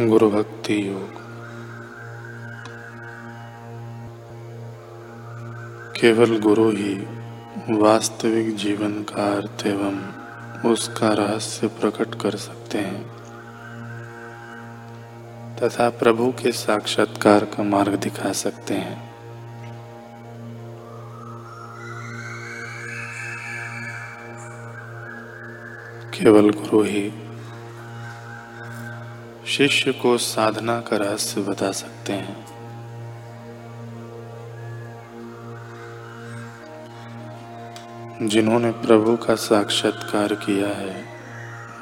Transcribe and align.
गुरु 0.00 0.30
भक्ति 0.30 0.88
योग। 0.88 1.10
केवल 6.00 6.40
गुरु 6.40 6.70
ही 6.70 6.94
वास्तविक 7.70 8.56
जीवन 8.56 9.02
का 9.02 9.36
अर्थ 9.36 9.66
एवं 9.66 10.12
उसका 10.70 11.08
रहस्य 11.08 11.66
प्रकट 11.68 12.22
कर 12.22 12.36
सकते 12.36 12.78
हैं। 12.78 13.08
तथा 15.56 15.90
प्रभु 15.90 16.30
के 16.30 16.52
साक्षात्कार 16.52 17.44
का 17.44 17.62
मार्ग 17.62 17.94
दिखा 17.94 18.32
सकते 18.32 18.74
हैं। 18.74 19.14
केवल 26.10 26.50
गुरु 26.50 26.82
ही 26.82 27.23
शिष्य 29.54 29.92
को 29.92 30.18
साधना 30.18 30.80
का 30.80 30.96
रहस्य 30.96 31.40
बता 31.40 31.72
सकते 31.72 32.12
हैं। 32.12 32.46
जिन्होंने 38.28 38.70
प्रभु 38.70 39.16
का 39.16 39.34
साक्षात्कार 39.34 40.34
किया 40.34 40.68
है, 40.68 41.04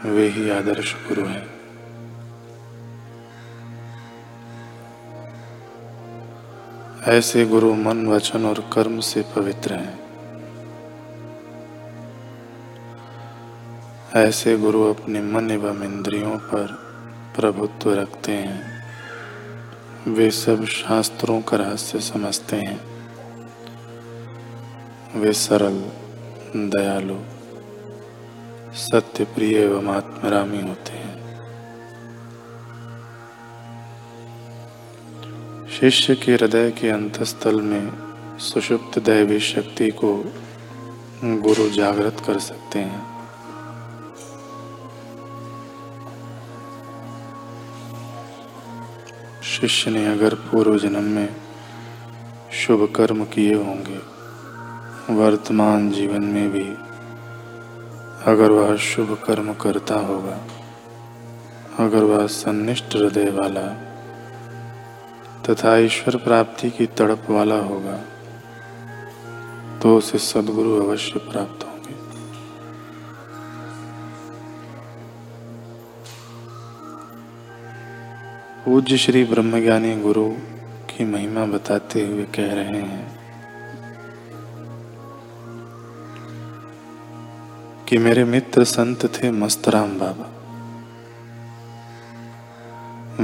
वे 0.04 0.28
ही 0.28 0.50
आदर्श 0.50 0.96
गुरु 1.08 1.24
हैं। 1.24 1.48
ऐसे 7.02 7.44
गुरु 7.44 7.74
मन, 7.74 8.06
वचन 8.06 8.46
और 8.46 8.70
कर्म 8.72 9.00
से 9.00 9.24
पवित्र 9.36 9.74
हैं। 9.74 10.00
ऐसे 14.16 14.58
गुरु 14.58 14.82
अपने 14.82 15.22
मन 15.22 15.50
एवं 15.50 15.82
इंद्रियों 15.82 16.38
पर 16.38 16.91
प्रभुत्व 17.36 17.94
रखते 17.94 18.32
हैं। 18.32 18.82
वे 20.08 20.30
सब 20.30 20.64
शास्त्रों 20.66 21.42
का 21.42 21.56
रहस्य 21.56 22.00
समझते 22.00 22.56
हैं। 22.56 22.80
वे 25.16 25.32
सरल, 25.32 25.84
दयालु 26.56 27.16
सत्य 28.74 29.24
प्रिय 29.24 29.56
एवं 29.56 29.88
आत्मरामी 29.88 30.60
होते 30.60 30.92
हैं। 30.92 31.22
शिष्य 35.80 36.14
के 36.14 36.32
हृदय 36.32 36.70
के 36.70 36.88
अंतस्थल 36.88 37.60
में 37.60 37.92
सुषुप्त 38.38 38.98
दैवी 38.98 39.40
शक्ति 39.40 39.90
को 39.90 40.24
गुरु 41.24 41.70
जागृत 41.70 42.16
कर 42.26 42.38
सकते 42.38 42.78
हैं। 42.78 43.11
शिष्य 49.42 49.90
ने 49.90 50.04
अगर 50.06 50.34
पूर्व 50.42 50.78
जन्म 50.78 51.04
में 51.04 51.28
शुभ 52.52 52.82
कर्म 52.96 53.24
किए 53.24 53.54
होंगे, 53.54 53.98
वर्तमान 55.14 55.90
जीवन 55.90 56.24
में 56.24 56.50
भी 56.50 56.64
अगर 58.26 58.50
वह 58.50 58.76
शुभ 58.76 59.16
कर्म 59.26 59.52
करता 59.54 59.94
होगा, 60.00 60.38
अगर 61.78 62.04
वह 62.04 62.26
सन्निष्ठ 62.26 62.96
हृदय 62.96 63.30
वाला 63.30 63.66
तथा 65.42 65.76
ईश्वर 65.78 66.16
प्राप्ति 66.16 66.70
की 66.70 66.86
तड़प 66.86 67.26
वाला 67.30 67.58
होगा 67.62 67.98
तो 69.82 69.96
उसे 69.96 70.18
सदगुरु 70.20 70.72
अवश्य 70.82 71.18
प्राप्त 71.20 71.64
होंगे। 71.64 71.71
पूज्य 78.72 78.96
श्री 78.96 79.24
ब्रह्मज्ञानी 79.24 80.00
गुरु 80.00 80.28
की 80.90 81.04
महिमा 81.04 81.44
बताते 81.44 82.06
हुए 82.06 82.24
कह 82.24 82.54
रहे 82.54 82.82
हैं 82.82 83.18
कि 87.88 87.98
मेरे 87.98 88.24
मित्र 88.24 88.64
संत 88.64 89.06
थे 89.06 89.30
मस्तराम 89.30 89.98
बाबा। 89.98 90.30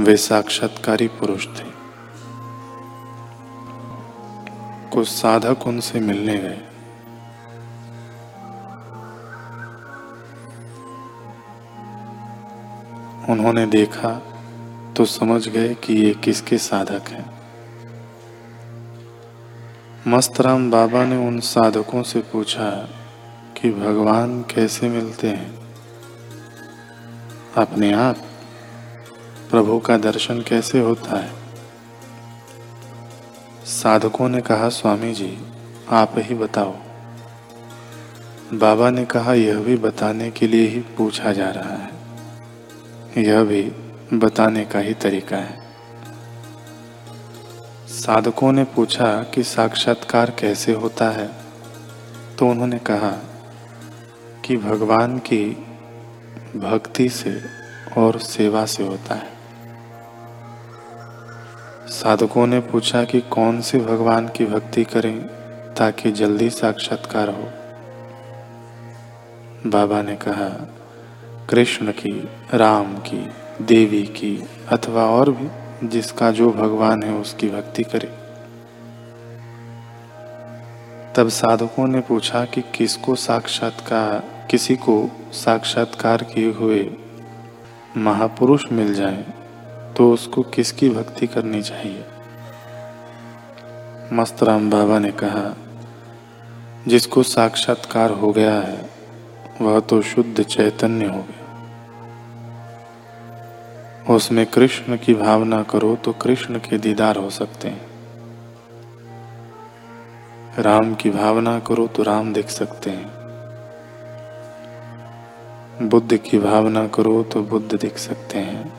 वे 0.01 0.17
साक्षात्कारी 0.17 1.07
पुरुष 1.07 1.47
थे। 1.47 1.71
कुछ 4.89 5.07
साधक 5.07 5.67
उनसे 5.67 5.99
मिलने 5.99 6.37
गए। 6.37 6.61
उन्होंने 13.29 13.65
देखा 13.65 14.28
तो 14.99 15.05
समझ 15.05 15.49
गए 15.49 15.73
कि 15.73 15.93
ये 15.93 16.13
किसके 16.13 16.57
साधक 16.57 17.09
हैं। 17.09 17.39
मस्तराम 20.07 20.71
बाबा 20.71 21.05
ने 21.05 21.27
उन 21.27 21.39
साधकों 21.39 22.03
से 22.03 22.19
पूछा 22.19 22.89
कि 23.57 23.71
भगवान 23.71 24.41
कैसे 24.41 24.89
मिलते 24.89 25.27
हैं? 25.27 25.59
अपने 27.57 27.93
आप 27.93 28.17
प्रभु 29.51 29.79
का 29.79 29.97
दर्शन 29.97 30.41
कैसे 30.41 30.79
होता 30.79 31.19
है? 31.19 31.31
साधकों 33.65 34.29
ने 34.29 34.41
कहा, 34.41 34.69
स्वामी 34.69 35.13
जी, 35.13 35.37
आप 35.89 36.13
ही 36.17 36.35
बताओ। 36.35 36.75
बाबा 38.53 38.89
ने 38.89 39.05
कहा, 39.05 39.33
यह 39.33 39.59
भी 39.59 39.77
बताने 39.77 40.31
के 40.31 40.47
लिए 40.47 40.67
ही 40.67 40.79
पूछा 40.79 41.33
जा 41.33 41.49
रहा 41.49 41.75
है। 41.75 41.89
यह 43.23 43.43
भी 43.43 43.71
बताने 44.13 44.65
का 44.65 44.79
ही 44.79 44.93
तरीका 44.93 45.37
है। 45.37 45.57
साधकों 47.87 48.51
ने 48.51 48.63
पूछा 48.63 49.23
कि 49.23 49.43
साक्षात्कार 49.43 50.29
कैसे 50.29 50.73
होता 50.73 51.09
है 51.09 51.29
तो 52.37 52.47
उन्होंने 52.47 52.77
कहा 52.79 53.11
कि 54.45 54.57
भगवान 54.57 55.17
की 55.17 55.45
भक्ति 56.55 57.09
से 57.09 57.41
और 57.97 58.19
सेवा 58.19 58.65
से 58.65 58.83
होता 58.83 59.15
है। 59.15 59.37
साधकों 61.89 62.47
ने 62.47 62.59
पूछा 62.59 63.03
कि 63.03 63.19
कौन 63.19 63.61
से 63.61 63.79
भगवान 63.79 64.27
की 64.27 64.45
भक्ति 64.45 64.83
करें 64.83 65.19
ताकि 65.75 66.11
जल्दी 66.11 66.49
साक्षात्कार 66.49 67.29
हो। 67.29 67.43
बाबा 69.69 70.01
ने 70.01 70.15
कहा, 70.15 70.49
कृष्ण 71.49 71.91
की, 71.91 72.19
राम 72.53 72.97
की। 72.97 73.48
देवी 73.61 74.01
की 74.03 74.37
अथवा 74.69 75.03
और 75.05 75.31
भी 75.31 75.87
जिसका 75.87 76.31
जो 76.31 76.49
भगवान 76.51 77.03
है 77.03 77.13
उसकी 77.13 77.49
भक्ति 77.49 77.83
करे। 77.83 78.07
तब 81.15 81.29
साधकों 81.29 81.87
ने 81.87 81.99
पूछा 81.99 82.43
कि 82.45 82.61
किसको 82.75 83.15
साक्षात्कार, 83.15 84.47
किसी 84.51 84.75
को 84.75 85.09
साक्षात्कार 85.33 86.23
किए 86.23 86.51
हुए 86.51 86.89
महापुरुष 87.97 88.65
मिल 88.71 88.93
जाए 88.93 89.25
तो 89.97 90.11
उसको 90.13 90.41
किसकी 90.41 90.89
भक्ति 90.89 91.27
करनी 91.27 91.61
चाहिए? 91.61 92.05
मस्त 94.13 94.43
राम 94.43 94.69
बाबा 94.69 94.99
ने 94.99 95.11
कहा, 95.13 95.53
जिसको 96.87 97.23
साक्षात्कार 97.23 98.11
हो 98.11 98.31
गया 98.31 98.53
है, 98.53 98.89
वह 99.61 99.79
तो 99.79 100.01
शुद्ध 100.01 100.43
चैतन्य 100.43 101.05
हो 101.05 101.21
गया। 101.21 101.38
उसमें 104.09 104.45
कृष्ण 104.45 104.97
की 104.97 105.13
भावना 105.13 105.63
करो 105.63 105.95
तो 105.95 106.13
कृष्ण 106.13 106.57
के 106.57 106.77
दीदार 106.77 107.17
हो 107.17 107.29
सकते 107.29 107.67
हैं। 107.67 107.89
राम 110.59 110.95
की 110.95 111.09
भावना 111.09 111.59
करो 111.59 111.87
तो 111.87 112.03
राम 112.03 112.33
देख 112.33 112.49
सकते 112.49 112.89
हैं। 112.89 113.19
बुद्ध 115.89 116.17
की 116.17 116.39
भावना 116.39 116.87
करो 116.87 117.23
तो 117.23 117.43
बुद्ध 117.43 117.81
देख 117.81 117.97
सकते 117.97 118.39
हैं। 118.39 118.73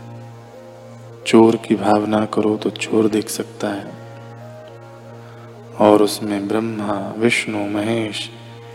चोर 1.26 1.56
की 1.56 1.74
भावना 1.74 2.26
करो 2.26 2.56
तो 2.56 2.70
चोर 2.70 3.08
देख 3.08 3.28
सकता 3.28 3.68
है। 3.68 3.92
और 5.80 6.02
उसमें 6.02 6.48
ब्रह्मा, 6.48 7.14
विष्णु, 7.18 7.58
महेश 7.58 8.30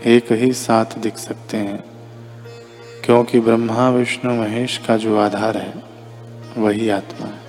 एक 0.06 0.32
ही 0.32 0.52
साथ 0.52 0.98
दिख 0.98 1.16
सकते 1.16 1.56
हैं। 1.56 1.84
क्योंकि 3.04 3.40
ब्रह्मा, 3.40 3.90
विष्णु, 3.90 4.34
महेश 4.34 4.78
का 4.78 4.96
जो 4.96 5.18
आधार 5.18 5.56
है 5.56 5.85
वही 6.56 6.88
आत्मा 6.90 7.26
है। 7.26 7.46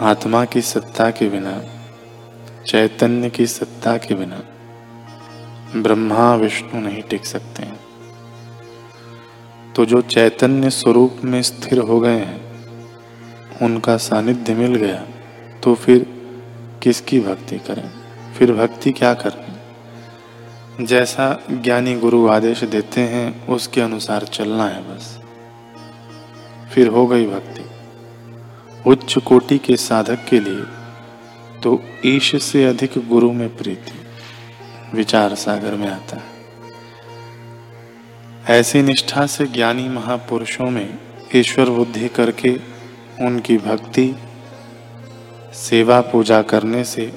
आत्मा 0.00 0.44
की 0.44 0.60
सत्ता 0.62 1.10
के 1.10 1.28
बिना, 1.28 1.62
चैतन्य 2.66 3.30
की 3.30 3.46
सत्ता 3.46 3.96
के 3.96 4.14
बिना 4.14 4.42
ब्रह्मा, 5.76 6.34
विष्णु 6.34 6.80
नहीं 6.80 7.02
टिक 7.02 7.26
सकते 7.26 7.62
हैं। 7.62 7.80
तो 9.76 9.84
जो 9.84 10.00
चैतन्य 10.02 10.70
स्वरूप 10.70 11.16
में 11.24 11.42
स्थिर 11.42 11.78
हो 11.78 12.00
गए 12.00 12.18
हैं, 12.18 12.48
उनका 13.62 13.96
सानिध्य 13.96 14.54
मिल 14.54 14.74
गया 14.74 15.06
तो 15.62 15.74
फिर 15.74 16.06
किसकी 16.82 17.20
भक्ति 17.20 17.58
करें? 17.58 17.90
फिर 18.34 18.52
भक्ति 18.52 18.92
क्या 18.92 19.14
करनी? 19.14 19.57
जैसा 20.80 21.42
ज्ञानी 21.50 21.94
गुरु 21.94 22.28
आदेश 22.28 22.64
देते 22.64 23.00
हैं, 23.00 23.46
उसके 23.46 23.80
अनुसार 23.80 24.24
चलना 24.24 24.66
है 24.68 24.82
बस। 24.82 25.18
फिर 26.72 26.88
हो 26.88 27.06
गई 27.06 27.26
भक्ति। 27.26 27.64
उच्च 28.86 29.18
कोटि 29.18 29.58
के 29.58 29.76
साधक 29.76 30.24
के 30.28 30.40
लिए 30.40 30.64
तो 31.62 31.82
ईश 32.06 32.42
से 32.42 32.64
अधिक 32.64 32.90
गुरु 33.08 33.32
में 33.32 33.56
प्रीति, 33.56 33.92
विचार 34.94 35.34
सागर 35.34 35.74
में 35.74 35.88
आता 35.88 36.16
है। 36.16 36.38
ऐसी 38.60 38.82
निष्ठा 38.82 39.26
से 39.26 39.46
ज्ञानी 39.46 39.88
महापुरुषों 39.88 40.70
में 40.70 40.98
ईश्वर 41.36 41.70
बुद्धि 41.70 42.08
करके 42.08 42.56
उनकी 43.20 43.56
भक्ति, 43.58 44.14
सेवा 45.54 46.00
पूजा 46.00 46.42
करने 46.42 46.84
से, 46.84 47.12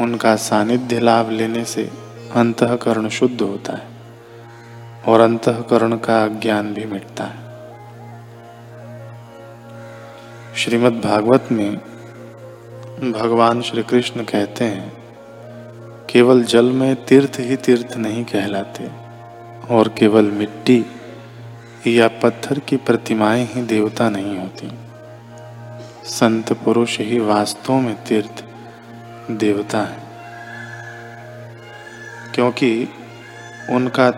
उनका 0.00 0.36
सानिध्य 0.36 1.00
लाभ 1.00 1.30
लेने 1.30 1.64
से 1.64 2.01
अंतकरण 2.34 3.08
शुद्ध 3.08 3.40
होता 3.42 3.72
है 3.72 3.86
और 5.06 5.20
अंतकरण 5.20 5.96
का 5.96 6.26
ज्ञान 6.28 6.74
भी 6.74 6.84
मिटता 6.84 7.24
है। 7.24 7.42
श्रीमद् 10.56 11.00
भागवत 11.00 11.48
में 11.52 11.76
भगवान 13.12 13.62
श्री 13.62 13.82
कृष्ण 13.82 14.24
कहते 14.24 14.64
हैं, 14.64 14.92
केवल 16.10 16.44
जल 16.44 16.64
में 16.64 17.04
तीर्थ 17.04 17.36
ही 17.40 17.56
तीर्थ 17.56 17.96
नहीं 17.96 18.24
कहलाते 18.24 18.90
और 19.70 19.88
केवल 19.88 20.30
मिट्टी 20.30 20.84
या 21.86 22.08
पत्थर 22.08 22.58
की 22.58 22.76
प्रतिमाएँ 22.76 23.46
ही 23.46 23.62
देवता 23.62 24.08
नहीं 24.10 24.38
होती। 24.38 24.70
संत 26.04 26.52
पुरुष 26.52 26.98
ही 26.98 27.18
वास्तव 27.18 27.74
में 27.74 27.94
तीर्थ 28.04 28.44
देवता 29.30 29.80
है। 29.80 30.01
क्योंकि 32.34 32.88
उनका 33.70 34.10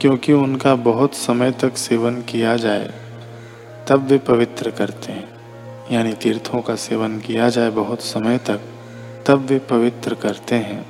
क्योंकि 0.00 0.32
उनका 0.32 0.74
बहुत 0.74 1.14
समय 1.14 1.50
तक 1.50 1.76
सेवन 1.76 2.22
किया 2.22 2.56
जाए, 2.56 2.90
तब 3.88 4.06
वे 4.06 4.18
पवित्र 4.18 4.70
करते 4.70 5.12
हैं। 5.12 5.28
यानी 5.92 6.12
तीर्थों 6.12 6.60
का 6.60 6.76
सेवन 6.76 7.18
किया 7.18 7.48
जाए 7.48 7.70
बहुत 7.70 8.00
समय 8.00 8.38
तक, 8.38 8.60
तब 9.26 9.38
वे 9.38 9.58
पवित्र 9.58 10.14
करते 10.14 10.54
हैं। 10.54 10.86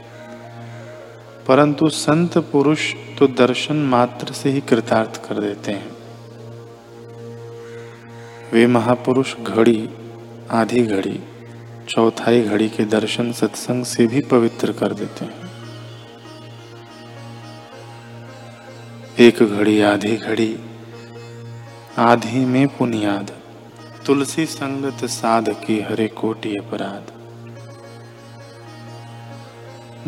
परंतु 1.49 1.89
संत 1.89 2.39
पुरुष 2.39 2.95
तो 3.19 3.27
दर्शन 3.27 3.77
मात्र 3.77 4.33
से 4.33 4.51
ही 4.51 4.61
कृतार्थ 4.61 5.29
कर 5.29 5.35
देते 5.35 5.73
हैं। 5.73 5.91
वे 8.53 8.67
महापुरुष 8.67 9.37
घड़ी, 9.37 9.91
आधी 10.51 10.83
घड़ी 10.83 11.21
चौथाई 11.89 12.43
घड़ी 12.43 12.69
के 12.69 12.85
दर्शन 12.85 13.33
सत्संग 13.33 13.85
से 13.85 14.07
भी 14.07 14.21
पवित्र 14.21 14.73
कर 14.73 14.93
देते 14.93 15.25
हैं। 15.25 15.51
एक 19.19 19.43
घड़ी, 19.43 19.81
आधी 19.81 20.17
घड़ी, 20.17 20.59
आधी 21.99 22.45
में 22.45 22.69
पुनियाद, 22.69 23.31
तुलसी 24.07 24.47
संगत 24.47 25.05
साध 25.05 25.49
की 25.49 25.81
हरे 25.81 26.09
कोटि 26.09 26.57
अपराध। 26.57 27.13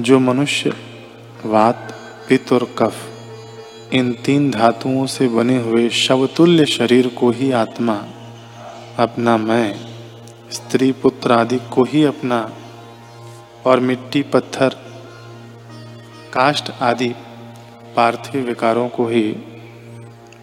जो 0.02 0.18
मनुष्य, 0.18 0.72
वात, 1.46 1.94
पित्त 2.28 2.52
और 2.52 2.74
कफ, 2.78 2.94
इन 3.92 4.12
तीन 4.12 4.50
धातुओं 4.50 5.06
से 5.06 5.28
बने 5.28 5.62
हुए 5.62 5.88
शवतुल्य 5.88 6.66
शरीर 6.66 7.08
को 7.08 7.30
ही 7.30 7.52
आत्मा, 7.52 8.04
अपना 8.98 9.36
मैं 9.36 9.89
स्त्री 10.52 10.92
पुत्र 10.92 11.32
आदि 11.32 11.58
को 11.58 11.84
ही 11.84 12.04
अपना 12.04 12.52
और 13.66 13.80
मिट्टी, 13.80 14.22
पत्थर 14.22 14.68
काष्ट 16.32 16.70
आदि 16.80 17.14
पार्थिव 17.96 18.42
विकारों 18.42 18.88
को 18.88 19.06
ही 19.06 19.36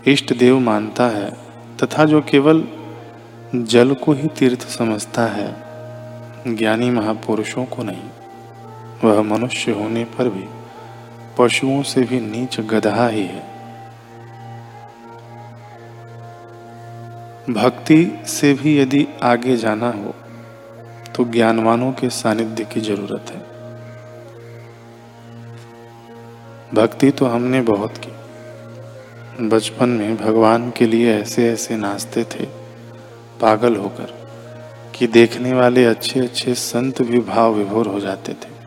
इष्ट 0.08 0.34
देव 0.34 0.60
मानता 0.60 1.08
है, 1.08 1.32
तथा 1.84 2.06
जो 2.06 2.22
केवल 2.22 2.64
जल 3.56 3.94
को 3.94 4.14
ही 4.14 4.28
तीर्थ 4.28 4.68
समझता 4.68 5.26
है, 5.26 5.56
ज्ञानी 6.56 6.90
महापुरुषों 6.90 7.66
को 7.66 7.84
नहीं। 7.84 8.10
वह 9.04 9.22
मनुष्य 9.22 9.72
होने 9.72 10.04
पर 10.04 10.30
भी 10.30 10.46
पशुओं 11.38 11.84
से 11.84 12.02
भी 12.02 12.20
नीच 12.20 12.60
गधा 12.60 13.08
ही 13.08 13.24
है। 13.24 13.57
भक्ति 17.50 18.20
से 18.26 18.54
भी 18.54 18.80
यदि 18.80 19.08
आगे 19.24 19.58
जाना 19.58 19.92
हो 19.92 20.16
तो 21.16 21.24
ज्ञानवानों 21.26 21.92
के 21.92 22.10
सानिध्य 22.10 22.64
की 22.64 22.82
ज़रूरत 22.82 23.26
है। 23.30 23.40
भक्ति 26.74 27.12
तो 27.12 27.26
हमने 27.26 27.62
बहुत 27.62 27.94
की। 27.98 29.48
बचपन 29.48 29.90
में 29.90 30.18
भगवान 30.18 30.72
के 30.72 30.86
लिए 30.86 31.16
ऐसे 31.16 31.50
ऐसे 31.50 31.78
नाचते 31.78 32.24
थे, 32.24 32.46
पागल 33.42 33.76
होकर, 33.76 34.14
कि 34.96 35.08
देखने 35.08 35.54
वाले 35.54 35.86
अच्छे 35.86 36.20
अच्छे 36.20 36.54
संत 36.54 37.02
भी 37.02 37.20
भाव 37.20 37.54
विभोर 37.54 37.88
हो 37.88 38.00
जाते 38.00 38.34
थे। 38.34 38.58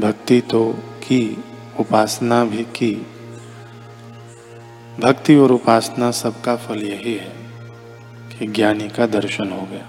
भक्ति 0.00 0.40
तो 0.40 0.72
की, 1.02 1.44
उपासना 1.80 2.44
भी 2.44 2.62
की 2.62 3.06
भक्ति 5.00 5.36
और 5.36 5.52
उपासना 5.52 6.10
सबका 6.10 6.56
फल 6.56 6.82
यही 6.82 7.14
है 7.14 7.32
कि 8.38 8.46
ज्ञानी 8.46 8.88
का 8.88 9.06
दर्शन 9.06 9.50
हो 9.50 9.66
गया। 9.70 9.88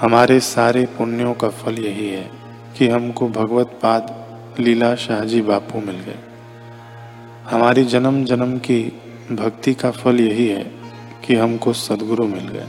हमारे 0.00 0.40
सारे 0.40 0.86
पुण्यों 0.86 1.34
का 1.34 1.48
फल 1.48 1.78
यही 1.78 2.08
है 2.08 2.30
कि 2.78 2.88
हमको 2.88 3.28
भगवत 3.28 3.66
पाद 3.66 4.26
लीला 4.60 4.94
शाहजी 4.94 5.42
बापू 5.42 5.80
मिल 5.80 5.96
गए। 5.96 6.18
हमारी 7.50 7.84
जन्म 7.84 8.24
जन्म 8.24 8.58
की 8.58 9.00
भक्ति 9.32 9.74
का 9.74 9.90
फल 9.90 10.20
यही 10.20 10.48
है 10.48 10.72
कि 11.26 11.34
हमको 11.34 11.72
सदगुरु 11.72 12.26
मिल 12.26 12.48
गए। 12.48 12.66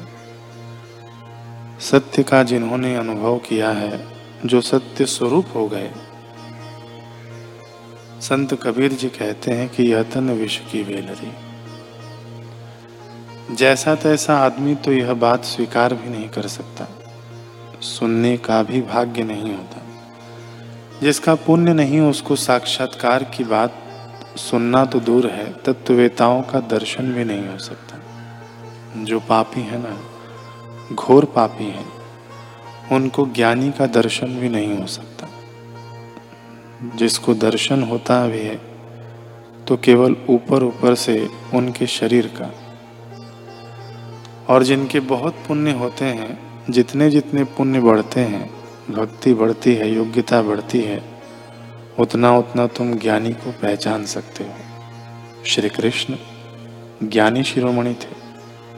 सत्य 1.80 2.24
का 2.24 2.44
जिन्होंने 2.44 2.95
अनुभव 2.95 3.38
किया 3.38 3.69
है, 3.69 4.07
जो 4.45 4.62
सत्य 4.62 5.06
स्वरूप 5.06 5.45
हो 5.56 5.68
गए 5.68 5.92
संत 8.24 8.54
कबीर 8.64 8.94
जी 8.94 9.10
कहते 9.10 9.52
हैं 9.52 9.70
कि 9.70 9.84
यह 9.84 10.04
तन 10.04 10.30
विश्व 10.31 10.64
की 10.72 10.84
वेलरी। 10.84 11.31
जैसा 13.56 13.96
तैसा 13.96 14.38
आदमी 14.38 14.75
तो 14.75 14.92
यह 14.92 15.14
बात 15.14 15.46
स्वीकार 15.46 15.94
भी 15.94 16.10
नहीं 16.10 16.30
कर 16.30 16.48
सकता। 16.48 16.88
सुनने 17.82 18.38
का 18.38 18.63
भी 18.63 18.82
भाग्य 18.82 19.24
नहीं 19.24 19.56
होता। 19.56 19.82
जिसका 21.01 21.36
पुण्य 21.36 21.74
नहीं 21.74 22.01
उसको 22.01 22.36
साक्षात्कार 22.36 23.24
की 23.24 23.44
बात 23.44 23.74
सुनना 24.38 24.86
तो 24.86 25.00
दूर 25.00 25.27
है, 25.27 25.53
तत्ववेताओं 25.53 26.42
का 26.42 26.60
दर्शन 26.60 27.13
भी 27.13 27.24
नहीं 27.24 27.48
हो 27.48 27.58
सकता। 27.58 27.98
जो 29.03 29.20
पापी 29.20 29.62
है 29.62 29.77
ना, 29.77 30.00
घोर 30.96 31.25
पापी 31.25 31.63
है, 31.63 31.86
उनको 32.92 33.25
ज्ञानी 33.25 33.72
का 33.72 33.86
दर्शन 33.86 34.27
भी 34.27 34.50
नहीं 34.50 34.77
हो 34.77 34.88
सकता। 34.88 35.12
जिसको 36.84 37.34
दर्शन 37.34 37.84
होता 37.84 38.28
भी 38.28 38.40
है 38.40 38.56
तो 39.68 39.78
केवल 39.78 40.16
ऊपर 40.30 40.63
ऊपर 40.63 40.96
से 40.96 41.30
उनके 41.54 41.88
शरीर 41.88 42.28
का। 42.28 42.52
और 44.50 44.63
जिनके 44.63 45.00
बहुत 45.00 45.36
पुण्य 45.48 45.72
होते 45.72 46.06
हैं, 46.06 46.38
जितने 46.70 47.10
जितने 47.10 47.44
पुण्य 47.44 47.80
बढ़ते 47.80 48.20
हैं, 48.20 48.50
भक्ति 48.90 49.34
बढ़ती 49.34 49.74
है, 49.75 49.94
योग्यता 49.94 50.42
बढ़ती 50.42 50.82
है, 50.82 51.02
उतना 52.00 52.38
उतना 52.38 52.68
तुम 52.68 52.94
ज्ञानी 52.94 53.34
को 53.34 53.52
पहचान 53.52 54.06
सकते 54.06 54.44
हो। 54.44 55.46
श्री 55.46 55.70
कृष्ण 55.70 56.16
ज्ञानी 57.04 57.44
शिरोमणि 57.44 57.94
थे, 57.94 58.16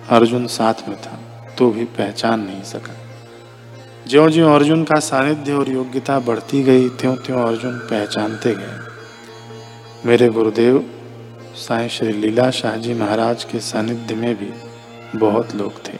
अर्जुन 0.10 0.48
साथ 0.48 0.88
में 0.90 0.98
था 1.02 1.20
तो 1.58 1.72
भी 1.72 1.86
पहचान 1.86 2.40
नहीं 2.40 2.64
सका। 2.64 3.05
ज्यो 4.08 4.30
ज्यो 4.30 4.56
अर्जुन 4.56 4.84
का 4.84 5.00
सानिध्य 5.00 5.54
और 5.54 5.70
योग्यता 5.70 6.20
बढ़ती 6.20 6.64
गई 6.64 6.90
त्यों 6.90 7.16
त्यों 7.16 7.48
अर्जुन 7.48 7.78
पहचानते 7.78 8.56
गए। 8.56 8.78
मेरे 10.06 10.30
गुरुदेव, 10.30 10.90
साईं 11.56 11.88
श्री 11.88 12.14
लीला 12.14 12.52
शाह 12.52 12.76
जी 12.76 12.94
महाराज 12.94 13.44
के 13.44 13.60
सानिध्य 13.60 14.16
में 14.16 14.36
भी 14.36 14.54
बहुत 15.20 15.56
लोग 15.56 15.74
थे। 15.88 15.98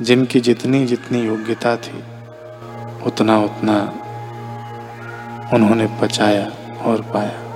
जिनकी 0.00 0.40
जितनी 0.40 0.86
जितनी 0.86 1.20
योग्यता 1.26 1.76
थी 1.76 2.02
उतना 3.06 3.38
उतना 3.38 3.80
उन्होंने 5.54 5.98
पचाया 6.02 6.52
और 6.82 7.02
पाया। 7.02 7.47